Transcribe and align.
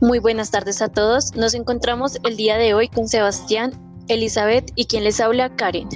Muy 0.00 0.18
buenas 0.18 0.50
tardes 0.50 0.82
a 0.82 0.88
todos. 0.88 1.34
Nos 1.36 1.54
encontramos 1.54 2.18
el 2.24 2.36
día 2.36 2.56
de 2.56 2.74
hoy 2.74 2.88
con 2.88 3.08
Sebastián, 3.08 3.72
Elizabeth 4.08 4.70
y 4.74 4.86
quien 4.86 5.04
les 5.04 5.20
habla 5.20 5.54
Karen. 5.54 5.88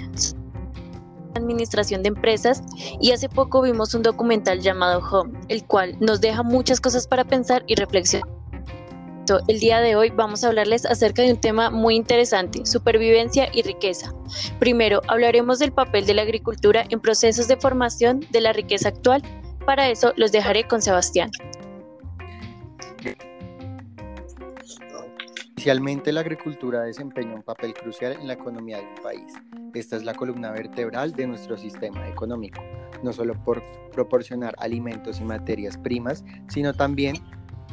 Administración 1.35 2.03
de 2.03 2.09
empresas 2.09 2.63
y 3.01 3.13
hace 3.13 3.29
poco 3.29 3.63
vimos 3.63 3.95
un 3.95 4.03
documental 4.03 4.61
llamado 4.61 5.01
Home, 5.11 5.39
el 5.49 5.65
cual 5.67 5.97
nos 6.01 6.21
deja 6.21 6.43
muchas 6.43 6.81
cosas 6.81 7.07
para 7.07 7.25
pensar 7.25 7.65
y 7.67 7.75
reflexionar. 7.75 8.29
El 9.49 9.59
día 9.59 9.81
de 9.81 9.97
hoy 9.97 10.11
vamos 10.11 10.45
a 10.45 10.49
hablarles 10.49 10.87
acerca 10.87 11.23
de 11.23 11.33
un 11.33 11.41
tema 11.41 11.69
muy 11.71 11.97
interesante, 11.97 12.65
supervivencia 12.65 13.49
y 13.53 13.63
riqueza. 13.63 14.15
Primero, 14.61 15.03
hablaremos 15.09 15.59
del 15.59 15.73
papel 15.73 16.07
de 16.07 16.15
la 16.15 16.23
agricultura 16.23 16.85
en 16.91 17.01
procesos 17.01 17.49
de 17.49 17.57
formación 17.57 18.21
de 18.31 18.41
la 18.41 18.53
riqueza 18.53 18.91
actual. 18.91 19.23
Para 19.65 19.89
eso 19.89 20.13
los 20.17 20.31
dejaré 20.31 20.69
con 20.69 20.81
Sebastián. 20.81 21.31
Inicialmente, 25.59 26.13
la 26.13 26.21
agricultura 26.21 26.83
desempeña 26.83 27.35
un 27.35 27.43
papel 27.43 27.73
crucial 27.73 28.13
en 28.13 28.27
la 28.27 28.35
economía 28.35 28.77
de 28.77 28.85
un 28.85 29.03
país. 29.03 29.33
Esta 29.73 29.97
es 29.97 30.05
la 30.05 30.13
columna 30.13 30.53
vertebral 30.53 31.13
de 31.13 31.27
nuestro 31.27 31.57
sistema 31.57 32.07
económico, 32.09 32.63
no 33.03 33.11
solo 33.11 33.43
por 33.43 33.63
proporcionar 33.91 34.55
alimentos 34.59 35.19
y 35.19 35.25
materias 35.25 35.79
primas, 35.79 36.23
sino 36.49 36.75
también 36.75 37.17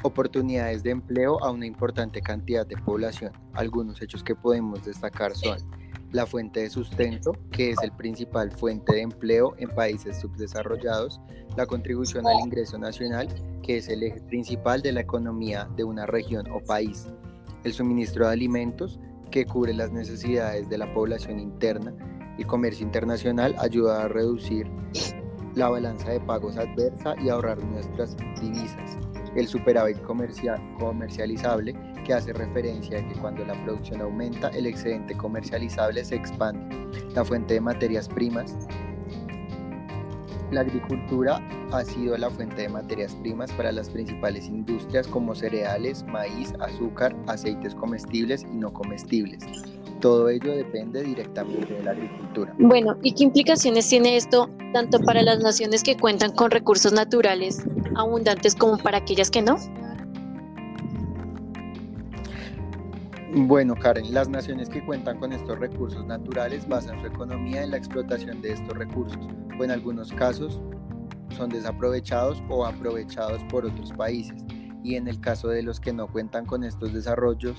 oportunidades 0.01 0.81
de 0.81 0.91
empleo 0.91 1.43
a 1.43 1.51
una 1.51 1.65
importante 1.65 2.21
cantidad 2.21 2.65
de 2.65 2.77
población. 2.77 3.33
Algunos 3.53 4.01
hechos 4.01 4.23
que 4.23 4.33
podemos 4.33 4.85
destacar 4.85 5.35
son 5.35 5.57
la 6.13 6.25
fuente 6.25 6.61
de 6.61 6.69
sustento, 6.69 7.33
que 7.51 7.71
es 7.71 7.77
el 7.83 7.91
principal 7.91 8.49
fuente 8.49 8.93
de 8.95 9.01
empleo 9.01 9.55
en 9.57 9.69
países 9.69 10.21
subdesarrollados, 10.21 11.19
la 11.57 11.65
contribución 11.65 12.25
al 12.27 12.39
ingreso 12.39 12.77
nacional, 12.77 13.27
que 13.61 13.77
es 13.77 13.89
el 13.89 14.03
eje 14.03 14.21
principal 14.21 14.81
de 14.81 14.93
la 14.93 15.01
economía 15.01 15.67
de 15.75 15.83
una 15.83 16.05
región 16.05 16.49
o 16.49 16.61
país, 16.61 17.09
el 17.63 17.73
suministro 17.73 18.27
de 18.27 18.33
alimentos, 18.33 18.99
que 19.31 19.45
cubre 19.45 19.73
las 19.73 19.91
necesidades 19.91 20.69
de 20.69 20.77
la 20.77 20.93
población 20.93 21.39
interna, 21.39 21.93
el 22.37 22.47
comercio 22.47 22.85
internacional 22.85 23.55
ayuda 23.59 24.03
a 24.03 24.07
reducir 24.07 24.67
la 25.55 25.69
balanza 25.69 26.11
de 26.11 26.19
pagos 26.19 26.57
adversa 26.57 27.15
y 27.23 27.29
ahorrar 27.29 27.63
nuestras 27.63 28.17
divisas. 28.41 28.97
El 29.35 29.47
superávit 29.47 30.01
comercial, 30.01 30.59
comercializable, 30.79 31.75
que 32.05 32.13
hace 32.13 32.33
referencia 32.33 32.99
a 32.99 33.07
que 33.07 33.19
cuando 33.19 33.45
la 33.45 33.53
producción 33.63 34.01
aumenta, 34.01 34.49
el 34.49 34.65
excedente 34.65 35.15
comercializable 35.15 36.03
se 36.03 36.15
expande. 36.15 36.75
La 37.13 37.23
fuente 37.23 37.55
de 37.55 37.61
materias 37.61 38.07
primas, 38.07 38.55
la 40.53 40.61
agricultura 40.61 41.41
ha 41.71 41.83
sido 41.83 42.17
la 42.17 42.29
fuente 42.29 42.63
de 42.63 42.69
materias 42.69 43.15
primas 43.15 43.51
para 43.53 43.71
las 43.71 43.89
principales 43.89 44.47
industrias 44.47 45.07
como 45.07 45.35
cereales, 45.35 46.03
maíz, 46.03 46.53
azúcar, 46.59 47.15
aceites 47.27 47.75
comestibles 47.75 48.43
y 48.43 48.55
no 48.55 48.71
comestibles. 48.71 49.43
Todo 49.99 50.29
ello 50.29 50.55
depende 50.55 51.03
directamente 51.03 51.73
de 51.73 51.83
la 51.83 51.91
agricultura. 51.91 52.53
Bueno, 52.59 52.97
¿y 53.01 53.13
qué 53.13 53.23
implicaciones 53.23 53.87
tiene 53.87 54.17
esto 54.17 54.49
tanto 54.73 54.99
para 54.99 55.21
las 55.21 55.39
naciones 55.39 55.83
que 55.83 55.97
cuentan 55.97 56.33
con 56.33 56.51
recursos 56.51 56.93
naturales 56.93 57.63
abundantes 57.95 58.55
como 58.55 58.77
para 58.77 58.97
aquellas 58.97 59.31
que 59.31 59.41
no? 59.41 59.57
Bueno, 63.35 63.73
Karen, 63.75 64.13
las 64.13 64.29
naciones 64.29 64.69
que 64.69 64.85
cuentan 64.85 65.17
con 65.17 65.33
estos 65.33 65.57
recursos 65.57 66.05
naturales 66.05 66.67
basan 66.67 67.01
su 67.01 67.07
economía 67.07 67.63
en 67.63 67.71
la 67.71 67.77
explotación 67.77 68.43
de 68.43 68.53
estos 68.53 68.77
recursos, 68.77 69.27
o 69.59 69.63
en 69.63 69.71
algunos 69.71 70.13
casos 70.13 70.61
son 71.35 71.49
desaprovechados 71.49 72.43
o 72.47 72.63
aprovechados 72.63 73.43
por 73.45 73.65
otros 73.65 73.91
países. 73.93 74.39
Y 74.83 74.97
en 74.97 75.07
el 75.07 75.19
caso 75.19 75.47
de 75.47 75.63
los 75.63 75.79
que 75.79 75.93
no 75.93 76.11
cuentan 76.11 76.45
con 76.45 76.63
estos 76.63 76.93
desarrollos, 76.93 77.57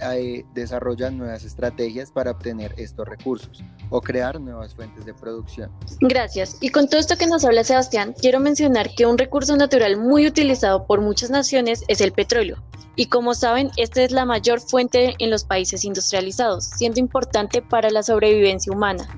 eh, 0.00 0.44
desarrollan 0.54 1.18
nuevas 1.18 1.44
estrategias 1.44 2.10
para 2.10 2.30
obtener 2.30 2.72
estos 2.78 3.06
recursos 3.06 3.62
o 3.90 4.00
crear 4.00 4.40
nuevas 4.40 4.74
fuentes 4.74 5.04
de 5.04 5.12
producción. 5.12 5.70
Gracias. 6.00 6.56
Y 6.60 6.70
con 6.70 6.88
todo 6.88 7.00
esto 7.00 7.16
que 7.16 7.26
nos 7.26 7.44
habla 7.44 7.64
Sebastián, 7.64 8.14
quiero 8.18 8.40
mencionar 8.40 8.88
que 8.96 9.04
un 9.04 9.18
recurso 9.18 9.56
natural 9.56 9.98
muy 9.98 10.26
utilizado 10.26 10.86
por 10.86 11.02
muchas 11.02 11.30
naciones 11.30 11.84
es 11.88 12.00
el 12.00 12.12
petróleo. 12.12 12.62
Y 12.96 13.06
como 13.06 13.34
saben, 13.34 13.70
esta 13.76 14.02
es 14.02 14.12
la 14.12 14.24
mayor 14.24 14.60
fuente 14.60 15.14
en 15.18 15.30
los 15.30 15.44
países 15.44 15.84
industrializados, 15.84 16.64
siendo 16.64 17.00
importante 17.00 17.62
para 17.62 17.90
la 17.90 18.02
sobrevivencia 18.02 18.72
humana. 18.72 19.08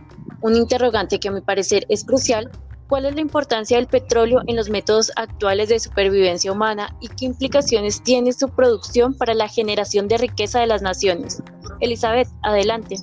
Un 0.43 0.57
interrogante 0.57 1.19
que 1.19 1.29
a 1.29 1.33
mi 1.33 1.41
parecer 1.41 1.87
es 1.89 2.05
crucial 2.05 2.51
¿Cuál 2.89 3.07
es 3.07 3.15
la 3.15 3.23
importancia 3.23 3.79
del 3.79 3.87
petróleo 3.87 4.43
en 4.47 4.57
los 4.57 4.69
métodos 4.69 5.11
actuales 5.17 5.71
de 5.71 5.81
supervivencia 5.81 6.53
humana 6.53 6.95
y 7.01 7.09
qué 7.09 7.25
implicaciones 7.25 8.03
tiene 8.03 8.33
su 8.33 8.49
producción 8.51 9.15
para 9.15 9.33
la 9.33 9.49
generación 9.49 10.06
de 10.06 10.19
riqueza 10.19 10.61
de 10.61 10.67
las 10.67 10.83
naciones? 10.83 11.43
Elizabeth, 11.81 12.29
adelante. 12.43 12.97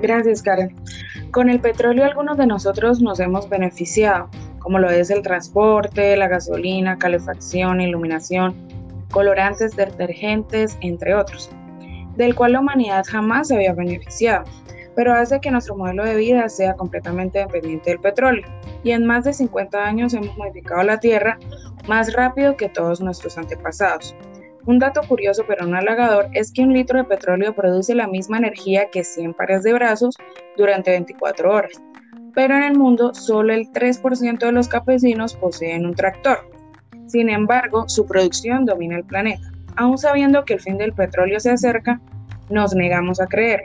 Gracias, 0.00 0.42
Karen. 0.42 0.76
Con 1.32 1.50
el 1.50 1.60
petróleo 1.60 2.04
algunos 2.04 2.38
de 2.38 2.46
nosotros 2.46 3.00
nos 3.00 3.18
hemos 3.18 3.48
beneficiado, 3.48 4.30
como 4.60 4.78
lo 4.78 4.88
es 4.88 5.10
el 5.10 5.22
transporte, 5.22 6.16
la 6.16 6.28
gasolina, 6.28 6.98
calefacción, 6.98 7.80
iluminación, 7.80 8.54
colorantes, 9.10 9.76
detergentes, 9.76 10.76
entre 10.80 11.14
otros, 11.14 11.50
del 12.16 12.34
cual 12.34 12.52
la 12.52 12.60
humanidad 12.60 13.04
jamás 13.08 13.48
se 13.48 13.56
había 13.56 13.72
beneficiado 13.72 14.44
pero 14.98 15.14
hace 15.14 15.40
que 15.40 15.52
nuestro 15.52 15.76
modelo 15.76 16.04
de 16.04 16.16
vida 16.16 16.48
sea 16.48 16.74
completamente 16.74 17.38
dependiente 17.38 17.90
del 17.90 18.00
petróleo. 18.00 18.44
Y 18.82 18.90
en 18.90 19.06
más 19.06 19.22
de 19.22 19.32
50 19.32 19.78
años 19.84 20.12
hemos 20.12 20.36
modificado 20.36 20.82
la 20.82 20.98
Tierra 20.98 21.38
más 21.86 22.12
rápido 22.14 22.56
que 22.56 22.68
todos 22.68 23.00
nuestros 23.00 23.38
antepasados. 23.38 24.16
Un 24.66 24.80
dato 24.80 25.02
curioso 25.06 25.44
pero 25.46 25.68
no 25.68 25.76
halagador 25.76 26.26
es 26.32 26.50
que 26.50 26.62
un 26.62 26.72
litro 26.72 26.98
de 26.98 27.04
petróleo 27.04 27.54
produce 27.54 27.94
la 27.94 28.08
misma 28.08 28.38
energía 28.38 28.90
que 28.90 29.04
100 29.04 29.34
pares 29.34 29.62
de 29.62 29.72
brazos 29.72 30.16
durante 30.56 30.90
24 30.90 31.54
horas. 31.54 31.80
Pero 32.34 32.56
en 32.56 32.64
el 32.64 32.76
mundo 32.76 33.14
solo 33.14 33.52
el 33.52 33.70
3% 33.70 34.38
de 34.40 34.52
los 34.52 34.66
campesinos 34.66 35.36
poseen 35.36 35.86
un 35.86 35.94
tractor. 35.94 36.47
Sin 37.08 37.30
embargo, 37.30 37.88
su 37.88 38.06
producción 38.06 38.64
domina 38.64 38.96
el 38.96 39.04
planeta. 39.04 39.50
Aún 39.76 39.98
sabiendo 39.98 40.44
que 40.44 40.54
el 40.54 40.60
fin 40.60 40.76
del 40.78 40.92
petróleo 40.92 41.40
se 41.40 41.50
acerca, 41.50 42.00
nos 42.50 42.74
negamos 42.74 43.20
a 43.20 43.26
creer. 43.26 43.64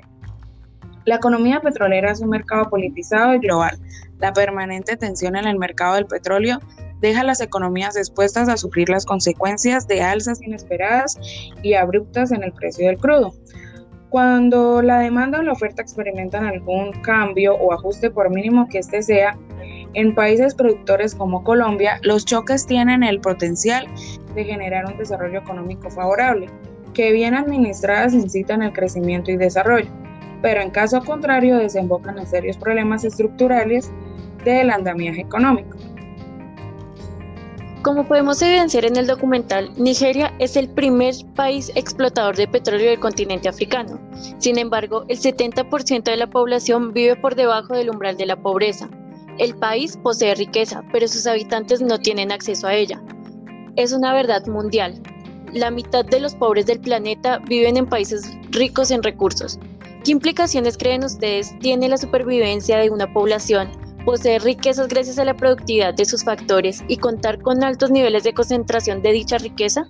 La 1.06 1.16
economía 1.16 1.60
petrolera 1.60 2.12
es 2.12 2.22
un 2.22 2.30
mercado 2.30 2.70
politizado 2.70 3.34
y 3.36 3.40
global. 3.40 3.78
La 4.20 4.32
permanente 4.32 4.96
tensión 4.96 5.36
en 5.36 5.46
el 5.46 5.60
mercado 5.60 5.96
del 5.96 6.06
petróleo 6.06 6.60
deja 7.02 7.24
las 7.24 7.42
economías 7.42 7.98
expuestas 7.98 8.48
a 8.48 8.56
sufrir 8.56 8.88
las 8.88 9.06
consecuencias 9.06 9.86
de 9.88 10.02
alzas 10.02 10.42
inesperadas 10.42 11.20
y 11.62 11.74
abruptas 11.74 12.32
en 12.32 12.44
el 12.44 12.54
precio 12.54 12.88
del 12.88 12.98
crudo. 12.98 13.34
Cuando 14.10 14.82
la 14.82 15.00
demanda 15.00 15.40
o 15.40 15.42
la 15.42 15.52
oferta 15.52 15.82
experimentan 15.82 16.46
algún 16.46 16.94
cambio 17.02 17.56
o 17.56 17.74
ajuste 17.74 18.10
por 18.10 18.30
mínimo 18.30 18.70
que 18.70 18.78
éste 18.78 19.02
sea, 19.02 19.38
en 19.94 20.16
países 20.16 20.56
productores 20.56 21.16
como 21.16 21.44
Colombia, 21.44 22.00
los 22.04 22.26
choques 22.26 22.66
tienen 22.66 23.04
el 23.04 23.20
potencial 23.20 23.88
de 24.36 24.44
generar 24.44 24.86
un 24.86 24.98
desarrollo 24.98 25.40
económico 25.40 25.90
favorable, 25.90 26.50
que 26.94 27.12
bien 27.12 27.36
administradas 27.36 28.14
incitan 28.14 28.62
el 28.62 28.74
crecimiento 28.74 29.32
y 29.32 29.38
desarrollo 29.38 29.90
pero 30.44 30.62
en 30.62 30.70
caso 30.70 31.02
contrario 31.02 31.58
desembocan 31.58 32.20
en 32.20 32.28
serios 32.28 32.58
problemas 32.58 33.06
estructurales 33.06 33.90
del 34.44 34.70
andamiaje 34.70 35.22
económico. 35.22 35.78
Como 37.82 38.06
podemos 38.06 38.42
evidenciar 38.42 38.86
en 38.86 38.98
el 38.98 39.08
documental, 39.08 39.72
Nigeria 39.78 40.34
es 40.40 40.56
el 40.58 40.70
primer 40.70 41.16
país 41.36 41.72
explotador 41.76 42.36
de 42.36 42.48
petróleo 42.48 42.90
del 42.90 43.00
continente 43.00 43.50
africano. 43.50 44.00
Sin 44.38 44.58
embargo, 44.58 45.06
el 45.08 45.18
70% 45.18 46.04
de 46.04 46.18
la 46.18 46.28
población 46.28 46.94
vive 46.94 47.16
por 47.16 47.36
debajo 47.36 47.74
del 47.74 47.90
umbral 47.90 48.18
de 48.18 48.26
la 48.26 48.36
pobreza. 48.36 48.90
El 49.38 49.56
país 49.56 49.98
posee 49.98 50.36
riqueza, 50.36 50.84
pero 50.92 51.08
sus 51.08 51.28
habitantes 51.28 51.82
no 51.82 51.98
tienen 51.98 52.32
acceso 52.32 52.68
a 52.68 52.76
ella. 52.76 53.02
Es 53.76 53.92
una 53.92 54.14
verdad 54.14 54.46
mundial. 54.48 55.02
La 55.52 55.72
mitad 55.72 56.06
de 56.06 56.20
los 56.20 56.36
pobres 56.36 56.66
del 56.66 56.80
planeta 56.80 57.40
viven 57.48 57.78
en 57.78 57.88
países 57.88 58.24
ricos 58.52 58.92
en 58.92 59.04
recursos, 59.04 59.60
¿Qué 60.04 60.12
implicaciones 60.12 60.78
creen 60.78 61.06
ustedes 61.06 61.58
tiene 61.60 61.88
la 61.88 61.96
supervivencia 61.96 62.78
de 62.78 62.90
una 62.90 63.14
población, 63.14 63.72
poseer 64.04 64.44
riquezas 64.44 64.90
gracias 64.90 65.18
a 65.18 65.24
la 65.24 65.34
productividad 65.34 65.94
de 65.94 66.04
sus 66.04 66.26
factores 66.26 66.84
y 66.90 66.98
contar 66.98 67.42
con 67.42 67.64
altos 67.64 67.90
niveles 67.90 68.24
de 68.24 68.34
concentración 68.34 69.02
de 69.02 69.14
dicha 69.14 69.38
riqueza? 69.38 69.86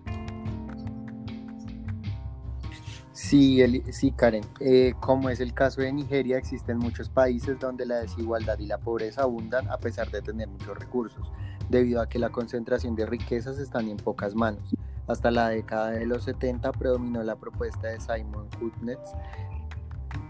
Sí, 3.13 3.63
sí 3.91 4.11
Karen. 4.11 4.43
Eh, 4.59 4.93
como 4.99 5.29
es 5.29 5.39
el 5.39 5.53
caso 5.53 5.81
de 5.81 5.93
Nigeria, 5.93 6.37
existen 6.37 6.79
muchos 6.79 7.09
países 7.09 7.59
donde 7.59 7.85
la 7.85 7.97
desigualdad 7.97 8.57
y 8.57 8.65
la 8.65 8.79
pobreza 8.79 9.21
abundan 9.21 9.69
a 9.69 9.77
pesar 9.77 10.09
de 10.09 10.23
tener 10.23 10.47
muchos 10.47 10.77
recursos, 10.77 11.31
debido 11.69 12.01
a 12.01 12.09
que 12.09 12.17
la 12.17 12.29
concentración 12.29 12.95
de 12.95 13.05
riquezas 13.05 13.59
están 13.59 13.87
en 13.87 13.97
pocas 13.97 14.33
manos. 14.33 14.75
Hasta 15.07 15.29
la 15.29 15.49
década 15.49 15.91
de 15.91 16.07
los 16.07 16.23
70 16.23 16.71
predominó 16.71 17.21
la 17.23 17.35
propuesta 17.35 17.87
de 17.87 17.99
Simon 17.99 18.49
Kuznets 18.59 19.13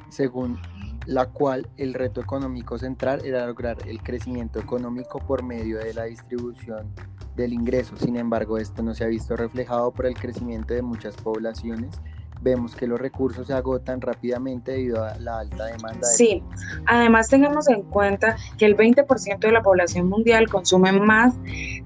según 0.10 0.60
la 1.06 1.26
cual 1.26 1.68
el 1.78 1.94
reto 1.94 2.22
económico 2.22 2.78
central 2.78 3.26
era 3.26 3.46
lograr 3.46 3.78
el 3.88 4.02
crecimiento 4.02 4.60
económico 4.60 5.20
por 5.20 5.44
medio 5.44 5.80
de 5.80 5.94
la 5.94 6.04
distribución 6.04 6.94
del 7.36 7.52
ingreso. 7.52 7.98
Sin 7.98 8.16
embargo, 8.16 8.58
esto 8.58 8.84
no 8.84 8.94
se 8.94 9.04
ha 9.04 9.08
visto 9.08 9.36
reflejado 9.36 9.92
por 9.92 10.06
el 10.06 10.14
crecimiento 10.14 10.74
de 10.74 10.82
muchas 10.82 11.16
poblaciones 11.16 12.00
vemos 12.44 12.76
que 12.76 12.86
los 12.86 13.00
recursos 13.00 13.48
se 13.48 13.54
agotan 13.54 14.02
rápidamente 14.02 14.74
debido 14.74 15.04
a 15.04 15.18
la 15.18 15.40
alta 15.40 15.66
demanda. 15.66 16.06
Sí, 16.06 16.44
además 16.86 17.30
tengamos 17.30 17.70
en 17.70 17.84
cuenta 17.84 18.36
que 18.58 18.66
el 18.66 18.76
20% 18.76 19.40
de 19.40 19.52
la 19.52 19.62
población 19.62 20.10
mundial 20.10 20.50
consume 20.50 20.92
más 20.92 21.34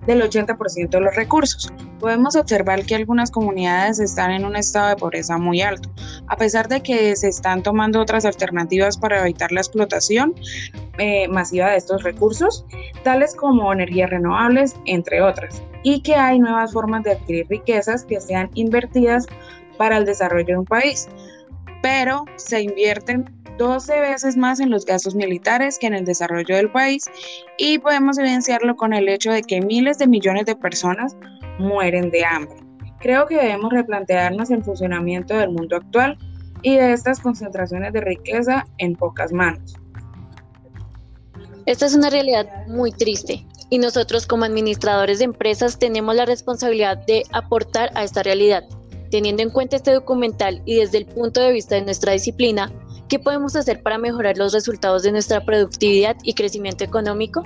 del 0.05 0.21
80% 0.21 0.89
de 0.89 0.99
los 0.99 1.15
recursos. 1.15 1.71
Podemos 1.99 2.35
observar 2.35 2.85
que 2.85 2.95
algunas 2.95 3.31
comunidades 3.31 3.99
están 3.99 4.31
en 4.31 4.45
un 4.45 4.55
estado 4.55 4.89
de 4.89 4.95
pobreza 4.95 5.37
muy 5.37 5.61
alto, 5.61 5.89
a 6.27 6.35
pesar 6.35 6.67
de 6.67 6.81
que 6.81 7.15
se 7.15 7.27
están 7.27 7.63
tomando 7.63 8.01
otras 8.01 8.25
alternativas 8.25 8.97
para 8.97 9.21
evitar 9.21 9.51
la 9.51 9.61
explotación 9.61 10.33
eh, 10.97 11.27
masiva 11.27 11.69
de 11.69 11.77
estos 11.77 12.03
recursos, 12.03 12.65
tales 13.03 13.35
como 13.35 13.71
energías 13.71 14.09
renovables, 14.09 14.75
entre 14.85 15.21
otras, 15.21 15.61
y 15.83 16.01
que 16.01 16.15
hay 16.15 16.39
nuevas 16.39 16.73
formas 16.73 17.03
de 17.03 17.11
adquirir 17.11 17.47
riquezas 17.49 18.03
que 18.03 18.19
sean 18.19 18.49
invertidas 18.55 19.27
para 19.77 19.97
el 19.97 20.05
desarrollo 20.05 20.47
de 20.47 20.57
un 20.57 20.65
país, 20.65 21.07
pero 21.81 22.25
se 22.35 22.61
invierten 22.61 23.25
12 23.57 23.99
veces 24.01 24.37
más 24.37 24.59
en 24.59 24.69
los 24.69 24.85
gastos 24.85 25.15
militares 25.15 25.77
que 25.79 25.87
en 25.87 25.95
el 25.95 26.05
desarrollo 26.05 26.55
del 26.55 26.71
país 26.71 27.03
y 27.57 27.79
podemos 27.79 28.17
evidenciarlo 28.17 28.75
con 28.75 28.93
el 28.93 29.09
hecho 29.09 29.31
de 29.31 29.41
que 29.41 29.61
miles 29.61 29.97
de 29.97 30.07
millones 30.07 30.45
de 30.45 30.55
personas 30.55 31.15
mueren 31.57 32.11
de 32.11 32.23
hambre. 32.23 32.57
Creo 32.99 33.25
que 33.25 33.35
debemos 33.35 33.71
replantearnos 33.71 34.49
el 34.51 34.63
funcionamiento 34.63 35.35
del 35.35 35.51
mundo 35.51 35.75
actual 35.77 36.17
y 36.61 36.75
de 36.75 36.93
estas 36.93 37.19
concentraciones 37.19 37.93
de 37.93 38.01
riqueza 38.01 38.65
en 38.77 38.95
pocas 38.95 39.31
manos. 39.31 39.75
Esta 41.65 41.85
es 41.85 41.95
una 41.95 42.09
realidad 42.09 42.67
muy 42.67 42.91
triste 42.91 43.45
y 43.69 43.79
nosotros 43.79 44.25
como 44.25 44.45
administradores 44.45 45.19
de 45.19 45.25
empresas 45.25 45.77
tenemos 45.77 46.15
la 46.15 46.25
responsabilidad 46.25 47.05
de 47.05 47.23
aportar 47.33 47.91
a 47.95 48.03
esta 48.03 48.23
realidad 48.23 48.63
Teniendo 49.09 49.43
en 49.43 49.49
cuenta 49.49 49.75
este 49.75 49.91
documental 49.93 50.61
y 50.65 50.75
desde 50.75 50.99
el 50.99 51.05
punto 51.05 51.41
de 51.41 51.53
vista 51.53 51.75
de 51.75 51.83
nuestra 51.83 52.13
disciplina, 52.13 52.71
¿qué 53.07 53.19
podemos 53.19 53.55
hacer 53.55 53.81
para 53.81 53.97
mejorar 53.97 54.37
los 54.37 54.53
resultados 54.53 55.03
de 55.03 55.11
nuestra 55.11 55.45
productividad 55.45 56.15
y 56.23 56.33
crecimiento 56.33 56.83
económico? 56.83 57.43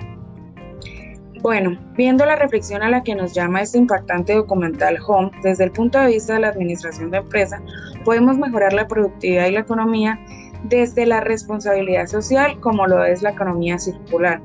Bueno, 1.41 1.75
viendo 1.95 2.23
la 2.25 2.35
reflexión 2.35 2.83
a 2.83 2.89
la 2.89 3.01
que 3.01 3.15
nos 3.15 3.33
llama 3.33 3.61
este 3.61 3.79
impactante 3.79 4.33
documental 4.33 4.99
Home, 5.07 5.31
desde 5.41 5.63
el 5.63 5.71
punto 5.71 5.97
de 5.99 6.07
vista 6.07 6.35
de 6.35 6.41
la 6.41 6.49
administración 6.49 7.09
de 7.09 7.17
empresa, 7.17 7.61
podemos 8.05 8.37
mejorar 8.37 8.73
la 8.73 8.87
productividad 8.87 9.47
y 9.47 9.51
la 9.51 9.61
economía 9.61 10.19
desde 10.65 11.07
la 11.07 11.21
responsabilidad 11.21 12.05
social, 12.05 12.59
como 12.59 12.85
lo 12.85 13.03
es 13.03 13.23
la 13.23 13.31
economía 13.31 13.79
circular, 13.79 14.39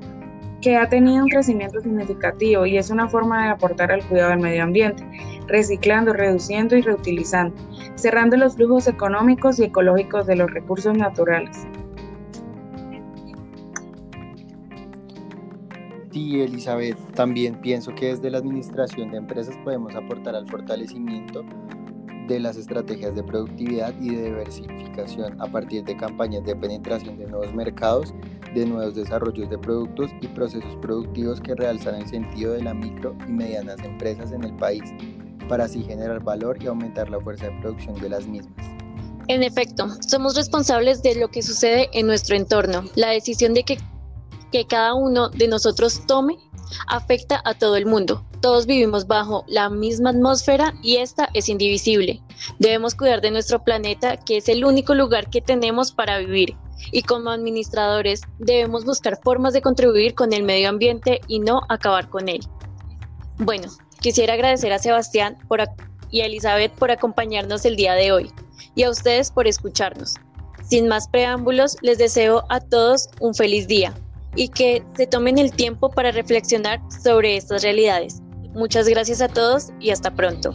que 0.66 0.76
ha 0.76 0.88
tenido 0.88 1.22
un 1.22 1.28
crecimiento 1.28 1.80
significativo 1.80 2.66
y 2.66 2.76
es 2.76 2.90
una 2.90 3.08
forma 3.08 3.44
de 3.44 3.50
aportar 3.50 3.92
al 3.92 4.04
cuidado 4.08 4.30
del 4.30 4.40
medio 4.40 4.64
ambiente 4.64 5.08
reciclando, 5.46 6.12
reduciendo 6.12 6.74
y 6.74 6.82
reutilizando, 6.82 7.54
cerrando 7.94 8.36
los 8.36 8.56
flujos 8.56 8.88
económicos 8.88 9.60
y 9.60 9.62
ecológicos 9.66 10.26
de 10.26 10.34
los 10.34 10.50
recursos 10.50 10.98
naturales. 10.98 11.56
Sí, 16.10 16.40
Elizabeth, 16.40 16.98
también 17.14 17.60
pienso 17.60 17.94
que 17.94 18.06
desde 18.06 18.28
la 18.28 18.38
administración 18.38 19.12
de 19.12 19.18
empresas 19.18 19.56
podemos 19.62 19.94
aportar 19.94 20.34
al 20.34 20.48
fortalecimiento 20.48 21.44
de 22.26 22.40
las 22.40 22.56
estrategias 22.56 23.14
de 23.14 23.22
productividad 23.22 23.94
y 24.00 24.16
de 24.16 24.24
diversificación 24.24 25.40
a 25.40 25.46
partir 25.46 25.84
de 25.84 25.96
campañas 25.96 26.44
de 26.44 26.56
penetración 26.56 27.18
de 27.18 27.26
nuevos 27.28 27.54
mercados, 27.54 28.12
de 28.56 28.67
nuevos 28.67 28.94
desarrollos 28.94 29.50
de 29.50 29.58
productos 29.58 30.11
y 30.23 30.29
procesos 30.29 30.76
productivos 30.81 31.41
que 31.41 31.55
realzan 31.55 31.97
el 31.97 32.08
sentido 32.08 32.55
de 32.55 32.62
las 32.62 32.75
micro 32.75 33.14
y 33.29 33.32
medianas 33.32 33.79
empresas 33.85 34.32
en 34.32 34.44
el 34.44 34.56
país 34.56 34.82
para 35.49 35.64
así 35.64 35.85
generar 35.85 36.23
valor 36.23 36.56
y 36.62 36.67
aumentar 36.67 37.11
la 37.11 37.20
fuerza 37.20 37.47
de 37.47 37.61
producción 37.61 38.00
de 38.00 38.08
las 38.08 38.26
mismas. 38.26 38.67
En 39.29 39.43
efecto, 39.43 39.88
somos 40.06 40.37
responsables 40.37 41.03
de 41.03 41.17
lo 41.17 41.29
que 41.29 41.43
sucede 41.43 41.91
en 41.93 42.06
nuestro 42.06 42.35
entorno. 42.35 42.85
La 42.94 43.11
decisión 43.11 43.53
de 43.55 43.64
que 43.64 43.79
cada 44.69 44.94
uno 44.94 45.29
de 45.29 45.49
nosotros 45.49 46.00
tome 46.06 46.38
afecta 46.88 47.43
a 47.44 47.52
todo 47.52 47.76
el 47.76 47.85
mundo. 47.85 48.25
Todos 48.41 48.64
vivimos 48.64 49.06
bajo 49.06 49.44
la 49.49 49.69
misma 49.69 50.11
atmósfera 50.11 50.73
y 50.82 50.97
esta 50.97 51.29
es 51.35 51.50
indivisible. 51.50 52.23
Debemos 52.59 52.94
cuidar 52.94 53.20
de 53.20 53.31
nuestro 53.31 53.62
planeta, 53.62 54.17
que 54.17 54.38
es 54.38 54.49
el 54.49 54.64
único 54.64 54.94
lugar 54.94 55.29
que 55.29 55.43
tenemos 55.43 55.93
para 55.93 56.19
vivir. 56.19 56.56
Y 56.93 57.02
como 57.02 57.31
administradores 57.31 58.20
debemos 58.38 58.84
buscar 58.84 59.19
formas 59.23 59.52
de 59.52 59.62
contribuir 59.62 60.14
con 60.14 60.32
el 60.32 60.43
medio 60.43 60.69
ambiente 60.69 61.20
y 61.26 61.40
no 61.40 61.62
acabar 61.69 62.08
con 62.08 62.28
él. 62.28 62.40
Bueno, 63.38 63.69
Quisiera 64.00 64.34
agradecer 64.34 64.73
a 64.73 64.78
Sebastián 64.78 65.37
y 66.11 66.20
a 66.20 66.26
Elizabeth 66.26 66.73
por 66.73 66.90
acompañarnos 66.90 67.64
el 67.64 67.76
día 67.76 67.94
de 67.94 68.12
hoy 68.12 68.31
y 68.75 68.84
a 68.84 68.90
ustedes 68.90 69.31
por 69.31 69.46
escucharnos. 69.46 70.14
Sin 70.62 70.88
más 70.88 71.08
preámbulos, 71.08 71.76
les 71.81 71.99
deseo 71.99 72.44
a 72.49 72.61
todos 72.61 73.08
un 73.20 73.34
feliz 73.34 73.67
día 73.67 73.94
y 74.34 74.49
que 74.49 74.84
se 74.96 75.06
tomen 75.06 75.38
el 75.38 75.52
tiempo 75.52 75.90
para 75.90 76.12
reflexionar 76.12 76.81
sobre 77.02 77.37
estas 77.37 77.62
realidades. 77.62 78.20
Muchas 78.55 78.88
gracias 78.88 79.20
a 79.20 79.28
todos 79.28 79.70
y 79.81 79.90
hasta 79.90 80.14
pronto. 80.14 80.52